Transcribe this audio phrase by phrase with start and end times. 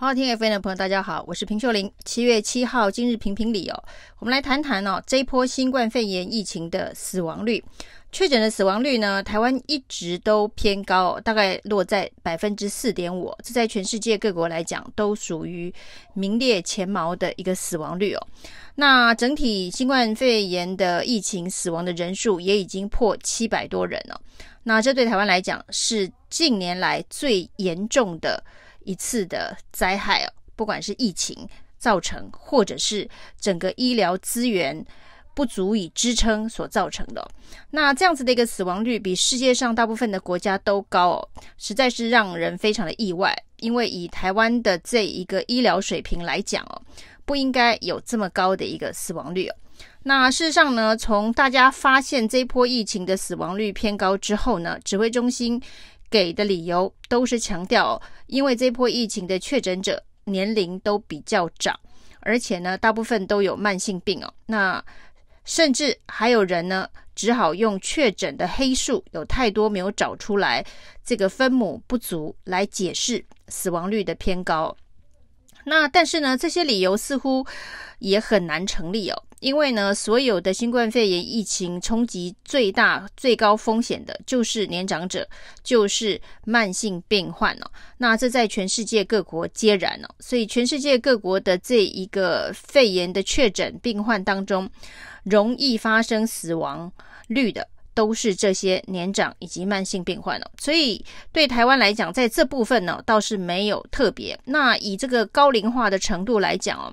[0.00, 1.92] 好好听 FM 的朋友，大家好，我是平秀玲。
[2.04, 3.82] 七月七号，今日评评理哦，
[4.20, 7.64] 我们来谈谈哦，这一波新冠肺炎疫情的死亡率，
[8.12, 15.74] 确诊的死亡率呢，台湾一直都偏高，大概落在百分之四点五，这在全世界各国来讲都属于
[16.14, 18.24] 名列前茅的一个死亡率哦。
[18.76, 24.20] 那整体新冠肺炎的疫情死亡的人数也已经破七百多人了，
[24.62, 28.40] 那这对台湾来讲是近年来最严重的。
[28.88, 33.06] 一次的灾害哦，不管是疫情造成，或者是
[33.38, 34.82] 整个医疗资源
[35.34, 37.28] 不足以支撑所造成的，
[37.70, 41.28] 那这样子的一个死亡率比世界上大部分的国家都高哦，
[41.58, 43.36] 实在是让人非常的意外。
[43.58, 46.80] 因为以台湾的这一个医疗水平来讲哦，
[47.24, 49.54] 不应该有这么高的一个死亡率哦。
[50.04, 55.60] 那事实上呢，从大家发现这波疫情的死亡率偏高之后呢，指挥中心。
[56.10, 61.78] 给的理由都是强调，因为这波疫情的确诊者年龄都比较长，
[62.20, 64.32] 而且呢，大部分都有慢性病哦。
[64.46, 64.84] 那
[65.44, 70.64] 甚至还有人呢，只好用确诊的黑数有太多没有找出来，
[71.04, 74.76] 这个分母不足来解释死亡率的偏高。
[75.64, 77.46] 那但是呢，这些理由似乎
[77.98, 79.22] 也很难成立哦。
[79.40, 85.28] 因为呢，所有的新冠肺炎疫情冲击最大、最高风险的就是年长者，
[85.62, 87.70] 就是慢性病患哦。
[87.98, 90.08] 那这在全世界各国皆然哦。
[90.18, 94.68] 所以全世界各国的这一个肺炎的确诊病患当中，
[95.22, 96.90] 容易发生死亡
[97.28, 100.50] 率的都是这些年长以及慢性病患哦。
[100.60, 104.38] 所以对台湾来讲，在这部分呢倒是没有特别。
[104.46, 106.92] 那以这个高龄化的程度来讲哦。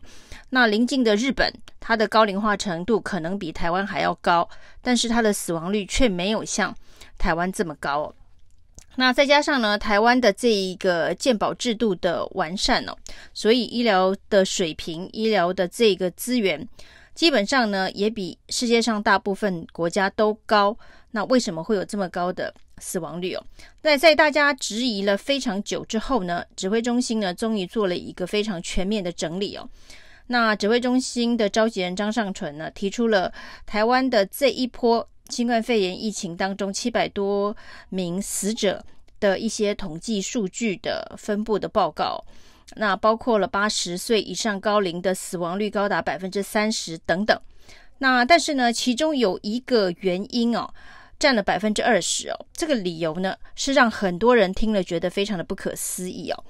[0.50, 4.48] 那邻近的日本，它的高龄化程度可能比台湾还要高，
[4.82, 6.74] 但是它的死亡率却没有像
[7.18, 8.14] 台湾这么高。
[8.98, 12.96] 那再加上呢，台湾的这一个健保制度的完善哦，
[13.34, 16.66] 所以医疗的水平、医疗的这个资源，
[17.14, 20.78] 基本上呢也比世界上大部分国家都高。
[21.12, 23.44] 那为什么会有这么高的死亡率哦？
[23.82, 29.68] 那在大家质疑了非常久之后呢，指挥中心呢终于做了一个非常全面的整理哦。
[30.28, 33.32] 那指挥中心的召集人张尚淳呢，提出了
[33.66, 37.56] 台湾的这一波新冠肺炎疫情当中七百多
[37.90, 38.84] 名死者
[39.20, 42.24] 的一些统计数据的分布的报告。
[42.78, 47.40] 那包括了八十岁以上高龄的死亡率高达百分之三十等等。
[48.00, 50.74] 那但是呢，其中有一个原因哦，
[51.20, 52.46] 占了百分之二十哦。
[52.52, 56.44] 这个理由呢，是让很多人听了觉得非常的不可思议哦。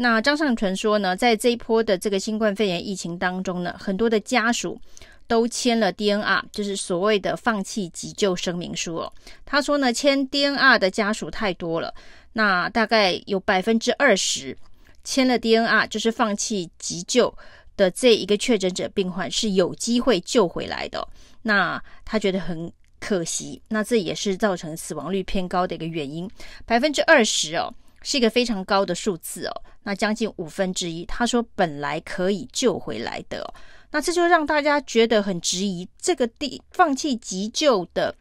[0.00, 4.80] 那张上淳说呢，在这一波的这个新冠肺炎疫情当中呢，很多的家属
[5.26, 9.12] 都签了 DNR，就是所谓的放弃急救声明书哦。
[9.44, 11.92] 他说呢，签 DNR 的家属太多了，
[12.32, 14.56] 那大概有百分之二十
[15.02, 17.36] 签了 DNR，就是放弃急救
[17.76, 21.06] 的这一个确诊者病患是有机会救回来的。
[21.42, 26.30] 那他觉得很可惜，那这也是造成死亡率偏高的一个原因，
[26.64, 27.74] 百分之二十哦。
[28.02, 31.04] 是一个非常高的数字哦，那将近五分之一。
[31.06, 33.54] 他说本来可以救回来的哦，
[33.90, 38.14] 那这就让大家觉得很质疑，这个地放弃急救的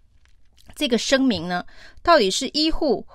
[0.76, 1.66] 这个声明呢，
[2.02, 3.06] 到底是医护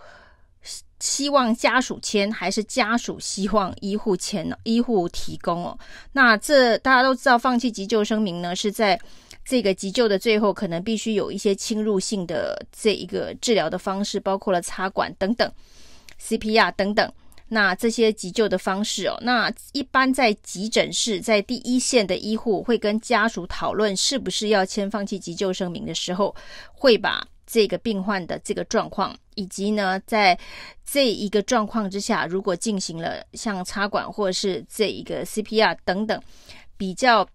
[1.01, 4.57] 希望家属签，还是家属希望医护签呢？
[4.63, 5.77] 医护提供哦，
[6.13, 9.01] 那这大家都知道，放弃急救声明呢，是在
[9.45, 15.53] 这个急救的最后，可能必须有一些侵入性的这一个治疗的方式，包括了插管等等。
[16.23, 17.13] CPR 等等，
[17.49, 26.35] 那这些急救的方式哦，那一般在急诊室，在第一线的医护会跟家属讨论是不是要签放弃急救声明的时候，
[26.73, 30.39] 会把这个病患的这个状况，以及呢，在
[30.85, 36.23] 这一个状况之下，如果进行了像插管或者是这一个 CPR 等等
[36.77, 37.29] 比较。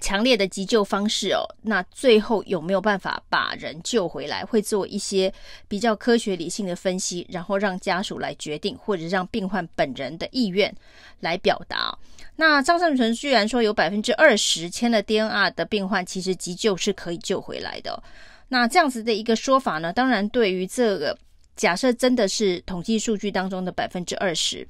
[0.00, 4.44] 强烈的急救方式哦，那最后有没有办法把人救回来？
[4.44, 5.32] 会做一些
[5.68, 10.74] 比较科学理性的分析，然后让家属来决定，或者让病患本人的意愿
[11.20, 11.96] 来表达。
[12.36, 18.02] 那张善存居然说有百分之二十签了 DNR 的病患，其实急救是可以救回来的。
[18.48, 21.16] 那这样子的一个说法呢，当然对于这个
[21.56, 24.66] 假设真的是统计数据当中的百分之二十。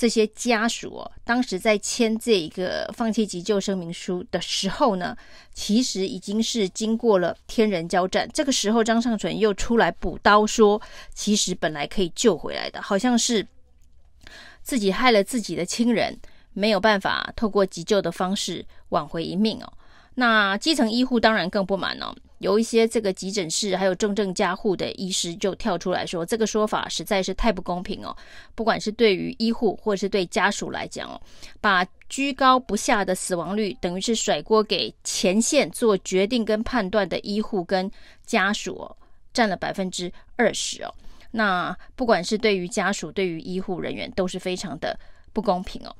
[0.00, 5.14] 这些家属哦，当时在签这一个放弃急救声明书的时候呢，
[5.52, 8.26] 其实已经是经过了天人交战。
[8.32, 10.80] 这个时候，张尚淳又出来补刀说，
[11.12, 13.46] 其实本来可以救回来的，好像是
[14.62, 16.18] 自己害了自己的亲人，
[16.54, 19.70] 没有办法透过急救的方式挽回一命哦。
[20.14, 28.16] 那基层医护当然更不满哦，有一些这个急诊室还有重症加护的医师就跳出来说，这个说法实在是太不公平哦。
[28.54, 31.20] 不管是对于医护或者是对家属来讲哦，
[31.60, 37.90] 把居高不下的死亡率等于是甩锅给前线做决定跟判断的医护跟
[38.24, 38.96] 家属哦，
[39.34, 40.94] 占了百分之二十哦。
[41.32, 44.98] 那不管是对于家属，对于医护人员都是非常的
[45.34, 45.94] 不公平哦。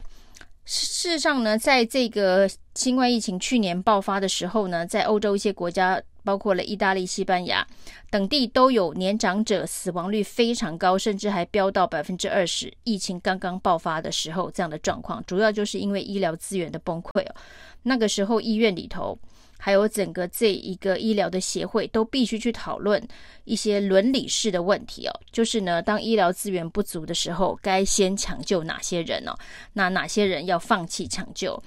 [0.65, 7.67] 事实上呢，在这个新冠疫情去年爆发的时候呢，在欧洲一些国家，包括了意大利、西班牙
[8.11, 12.73] 等地，都有年长者死亡率非常高，甚至还飙到百分之二十。
[12.85, 17.35] 疫情刚刚爆发的时候，这样的状况，主要就是因为医疗资源的崩溃哦。
[17.83, 19.19] 那个时候医院里头。
[19.63, 22.99] 还有整个这一个医疗的协会都必须去讨论
[23.45, 29.35] 一些伦理式的问题哦，就是呢，当医疗资源不足的时候，该先抢救哪些人哦？
[29.75, 31.63] 那哪些人要放弃抢救？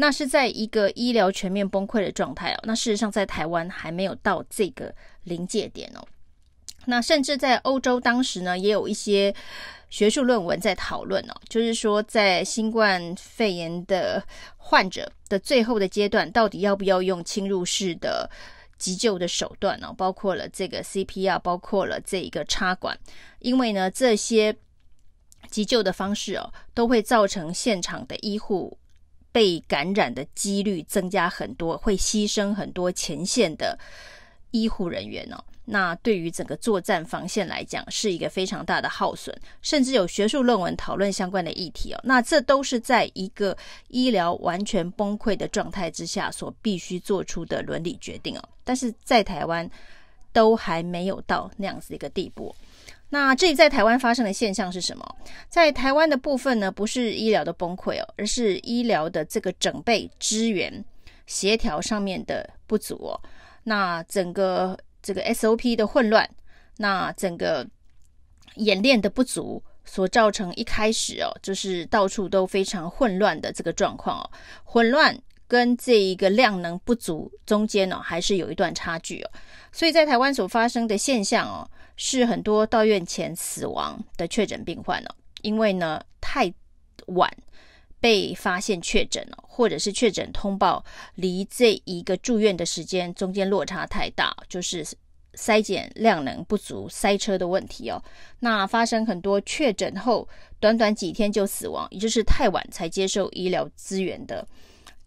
[0.00, 2.60] 那是在一个医疗全面崩溃的状态哦。
[2.64, 6.02] 那事实上，在台湾还没有到这个临界点哦。
[6.86, 9.34] 那甚至在欧洲当时呢，也有一些。
[9.90, 14.22] 学术论文在讨论哦，就是说，在新冠肺炎的
[14.58, 18.30] 患者的最后的阶段，到底要不要用侵入式的
[18.76, 19.90] 急救的手段呢？
[19.96, 22.98] 包括了这个 CPR，包括了这一个插管，
[23.38, 24.54] 因为呢，这些
[25.48, 28.76] 急救的方式哦，都会造成现场的医护
[29.32, 33.78] 被感染的几率增加很多，会牺牲很多前线的
[34.50, 35.42] 医护人员哦。
[35.70, 42.00] 那对于整个作战防线来讲，是一个非常大的耗损，甚至有学术论文讨论相关的议题哦。
[42.02, 43.54] 那这都是在一个
[43.88, 48.48] 医疗完全崩溃的状态之下所必须做出的伦理决定哦。
[48.64, 49.70] 但是在台湾
[50.32, 52.54] 都还没有到那样子一个地步。
[53.10, 55.16] 那这里在台湾发生的现象是什么？
[55.48, 60.84] 在台湾的部分呢，不是医疗的崩溃哦，而是医疗的这个整备、支援、
[61.26, 63.20] 协调上面的不足哦。
[63.64, 64.78] 那整个。
[65.00, 66.28] 这个 SOP 的混乱，
[66.76, 67.66] 那整个
[68.56, 74.30] 演练的不足，所造成一开始哦，就是到处都非常混乱的这个状况哦。
[74.64, 75.16] 混乱
[75.46, 79.30] 跟这一个量能不足中间呢，还是有一段差距哦。
[79.72, 86.50] 所以在台湾所发生的现象哦，是很多到院前死亡的确诊病患哦，因为呢太
[87.08, 87.28] 晚
[88.00, 90.84] 被发现确诊了，或者是确诊通报
[91.16, 94.86] 离这一个住院的时间中间落差太大，就是
[95.34, 98.00] 筛检量能不足、塞车的问题哦。
[98.38, 100.28] 那发生很多确诊后
[100.60, 104.46] 短短几天就死亡，也就是太晚才接受医疗资源的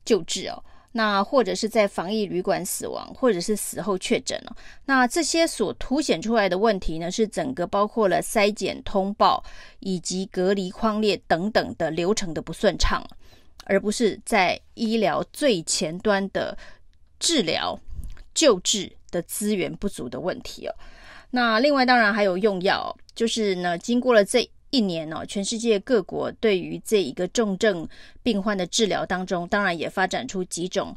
[0.03, 0.61] 救治哦。
[0.93, 4.55] 那或者是在防疫旅馆死亡，或者是死后确诊了。
[4.85, 9.43] 那这些所凸显出来的问题呢，是整个包括了筛检通报
[9.79, 13.01] 以及隔离框列等等的流程的不顺畅，
[13.65, 16.57] 而不是在医疗最前端的
[17.19, 17.79] 治疗
[18.33, 20.75] 救治的资源不足的问题哦。
[21.31, 24.49] 那另外当然还有用药，就是呢，经过了这。
[24.71, 27.87] 一年哦，全世界各国对于这一个重症
[28.23, 30.95] 病患的治疗当中，当然也发展出几种，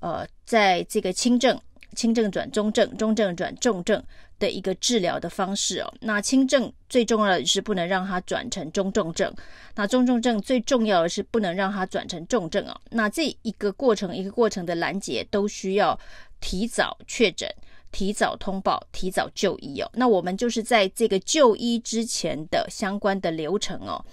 [0.00, 1.60] 呃，在这个轻症、
[1.94, 4.02] 轻症转中症、中症转重症
[4.38, 5.94] 的一个治疗的方式哦。
[6.00, 9.32] 那轻症最重要的是不能让它转成中重症，
[9.74, 12.80] 那中重症最重要的是不能让它转成重症哦。
[12.90, 15.98] 那这一个过程一个过程的拦截都需要
[16.40, 17.48] 提早确诊。
[17.92, 19.88] 提早通报，提早就医哦。
[19.92, 24.04] 那我们就是在这个就医之前的相关的流程哦，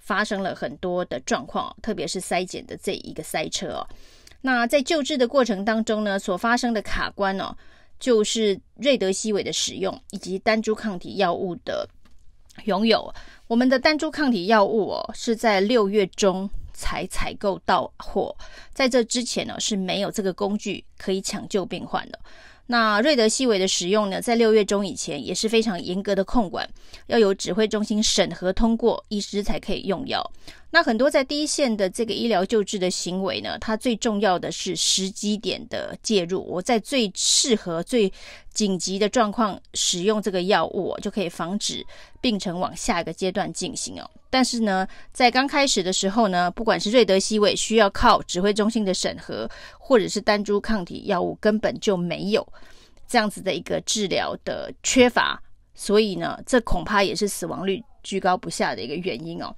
[0.00, 3.86] 发生了很多的状况，特别是筛检的这一个塞车哦。
[4.40, 7.54] 那在救治的过程当中呢，所发生的卡关哦，
[8.00, 11.88] 就是瑞德西韦的使用以及单株抗体药物的
[12.64, 13.12] 拥有。
[13.48, 18.36] 我们的单株抗体药物哦，是在六月中才采购到货，
[18.72, 22.18] 在这之前呢，是没有这个工具可以抢救病患的。
[22.68, 26.68] 那瑞德西韦的使用呢，在六月中以前也是非常严格的控管，
[27.06, 30.28] 要有指挥中心审核通过，医师才可以用药。
[30.70, 36.44] 那很多在第一线的这个医疗救治的行为呢，它最重要的是时机点的介入。
[36.46, 38.12] 我在最适合、最
[38.52, 41.86] 紧急的状况使用这个药物，就可以防止
[42.20, 44.10] 病程往下一个阶段进行哦。
[44.28, 52.46] 但是呢，在刚开始的时候呢，不管是瑞德西韦需要靠指挥中心的审核，或者是单株抗体药物根本就没有
[53.06, 55.40] 这样子的一个治疗的缺乏，
[55.74, 59.54] 所以呢，这恐怕也是死亡率居高不下的一个原因哦。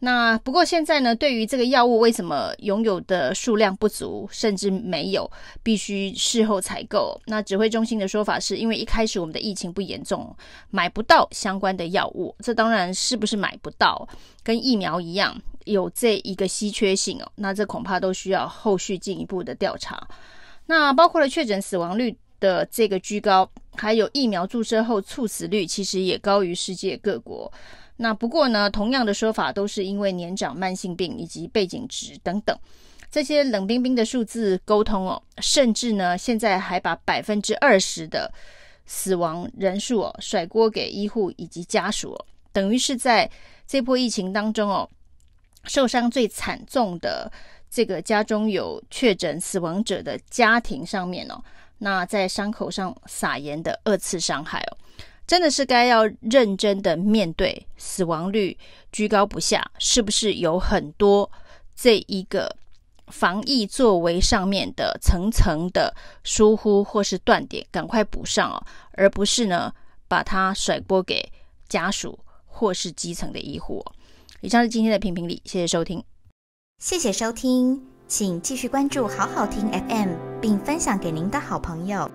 [0.00, 5.28] 那不过现在呢，对于这个药物为什么拥有的数量不足，甚至没有，
[5.62, 7.20] 必须事后采购。
[7.26, 10.32] 那指挥中心的说法是因为一开始我们的疫情不严重，
[10.70, 12.32] 买不到相关的药物。
[12.38, 14.08] 这当然是不是买不到，
[14.44, 17.32] 跟疫苗一样有这一个稀缺性哦。
[17.34, 20.06] 那这恐怕都需要后续进一步的调查。
[20.66, 27.52] 那包括了确诊死亡率的这个居高，还有疫苗注射后猝死率，其实也高于世界各国。
[28.00, 32.56] 那不过呢，同样的说法都是因为年长、慢性病以及背景值等等
[33.10, 38.32] 这些冷冰冰的数字沟通哦，甚至呢，现在还把百分之二十的
[38.86, 43.28] 死亡人数哦甩锅给医护以及家属哦，等于是在
[43.66, 44.88] 这波疫情当中哦，
[45.64, 47.30] 受伤最惨重的
[47.68, 51.42] 这个家中有确诊死亡者的家庭上面哦，
[51.78, 54.76] 那在伤口上撒盐的二次伤害哦。
[55.28, 58.56] 真的是该要认真的面对死亡率
[58.90, 61.30] 居高不下，是不是有很多
[61.76, 62.56] 这一个
[63.08, 65.94] 防疫作为上面的层层的
[66.24, 69.70] 疏忽或是断点，赶快补上哦，而不是呢
[70.08, 71.30] 把它甩锅给
[71.68, 73.84] 家属或是基层的医护。
[74.40, 76.02] 以上是今天的评评理，谢谢收听，
[76.78, 82.10] 谢谢收听，请继续关注好好听 FM，并分享给您的好朋友。